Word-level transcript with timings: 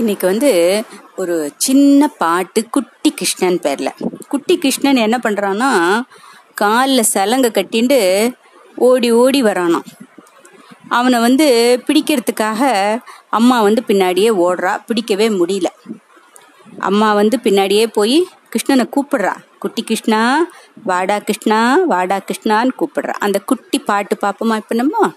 இன்னைக்கு 0.00 0.26
வந்து 0.26 0.50
ஒரு 1.16 1.36
சின்ன 1.56 2.08
பாட்டு 2.08 2.60
குட்டி 2.70 3.10
கிருஷ்ணன் 3.10 3.58
பேர்ல. 3.62 3.88
குட்டி 4.28 4.58
கிருஷ்ணன் 4.58 5.00
என்ன 5.04 5.16
பண்ணுறான்னா 5.22 5.70
காலில் 6.54 7.08
சலங்கை 7.12 7.50
கட்டிண்டு 7.50 7.98
ஓடி 8.88 9.10
ஓடி 9.12 9.42
வரானாம். 9.42 9.86
அவனை 10.88 11.18
வந்து 11.20 11.46
பிடிக்கிறதுக்காக 11.86 12.70
அம்மா 13.28 13.62
வந்து 13.62 13.82
பின்னாடியே 13.86 14.30
ஓடுறா 14.44 14.74
பிடிக்கவே 14.86 15.28
முடியல. 15.28 15.66
அம்மா 16.78 17.12
வந்து 17.12 17.38
பின்னாடியே 17.42 17.86
போய் 17.86 18.18
கிருஷ்ணனை 18.52 18.86
கூப்பிடுறா. 18.96 19.34
குட்டி 19.58 19.82
கிருஷ்ணா 19.82 20.48
வாடா 20.84 21.18
கிருஷ்ணா 21.18 21.78
வாடா 21.86 22.18
கிருஷ்ணான்னு 22.28 22.78
கூப்பிடுறா. 22.82 23.16
அந்த 23.18 23.40
குட்டி 23.40 23.78
பாட்டு 23.78 24.16
பார்ப்போமா 24.26 24.56
இப்போ 24.56 24.74
நம்ம? 24.74 25.10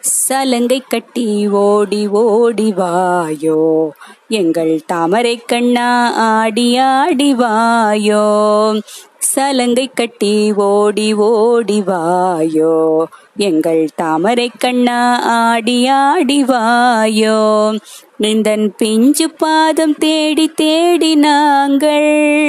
சலங்கை 0.00 0.82
கட்டி 0.88 1.48
ஓடி 1.48 2.06
ஓடி 2.06 2.72
வாயோ. 2.72 3.88
எங்கள் 4.28 4.80
தாமரை 4.86 5.36
கண்ணா 5.36 6.10
ஆடி 6.10 6.76
ஆடி 6.76 7.34
வாயோ. 7.34 8.80
சலங்கை 9.18 9.90
கட்டி 9.94 10.52
ஓடி 10.52 11.12
ஓடி 11.12 11.80
வாயோ. 11.80 13.02
எங்கள் 13.36 13.88
தாமரை 13.94 14.50
கண்ணா 14.58 15.18
ஆடி 15.18 15.86
ஆடி 15.86 16.44
வாயோ. 16.44 17.78
நிந்தன் 18.16 18.74
பிஞ்சு 18.76 19.30
பாதம் 19.30 19.94
தேடி 19.98 20.48
தேடி 20.48 21.14
நாங்கள். 21.14 22.39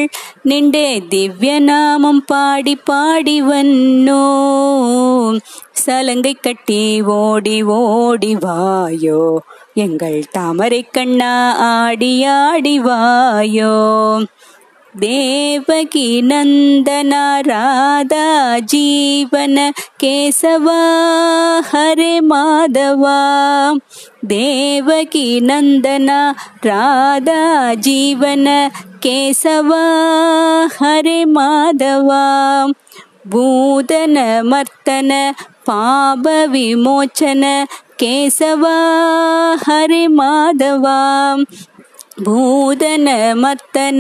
நின்றே 0.46 0.88
திவ்ய 1.10 1.52
நாமம் 1.60 2.22
பாடி 2.26 2.74
பாடி 2.88 3.36
வன்னோ 3.42 4.24
சலங்கை 5.76 6.34
கட்டி 6.36 6.80
ஓடி 7.16 7.58
ஓடி 7.76 8.32
வாயோ 8.36 9.22
எங்கள் 9.76 10.20
தாமரை 10.32 10.82
கண்ணா 10.92 11.34
ஆடி 11.68 12.14
ஆடி 12.34 12.76
வாயோ 12.80 13.76
தேவகி 14.96 16.08
நந்தன 16.22 17.14
ராதா 17.42 18.26
ஜீவன 18.66 19.58
केशवा 20.02 20.80
हरे 21.74 22.20
माधवा 22.20 23.18
देवकी 24.26 24.30
देवकीनन्दना 24.32 26.20
राधा 26.66 27.74
जीवन 27.88 28.46
केशवा 29.04 29.84
हरे 30.80 31.24
माधवा 31.36 32.24
भूदनमर्तन 33.32 35.12
पाप 35.68 36.28
विमोचन 36.52 37.44
केशवा 38.00 38.76
हरे 39.68 40.06
माधवा 40.18 41.00
भूतन 42.26 43.08
मर्तन 43.38 44.00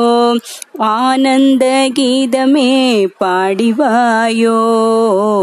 ஆனந்த 0.79 1.91
கீதமே 1.95 3.07
பாடிவாயோ. 3.21 4.57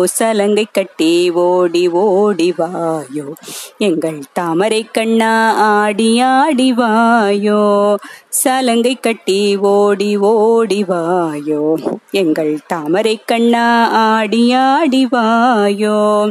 சலங்கை 0.03 0.67
கட்டி 0.71 1.29
ஓடி 1.29 1.87
ஓடிவாயோ. 1.87 3.31
எங்கள் 3.77 4.19
தாமரை 4.33 4.87
கண்ணா 4.91 5.53
ஆடி 5.53 6.21
ஆடிவாயோ. 6.21 7.95
சலங்கை 8.29 8.95
கட்டி 8.95 9.55
ஓடி 9.55 10.17
ஓடிவாயோ. 10.17 11.73
எங்கள் 12.11 12.59
தாமரை 12.67 13.21
கண்ணா 13.25 13.87
ஆடி 13.87 14.55
ஆடிவாயோ. 14.55 16.29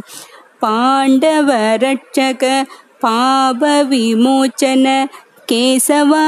பாண்டவ 0.58 1.76
ரட்சக 1.76 2.62
पापविमोचन 3.02 5.06
केशवा 5.48 6.26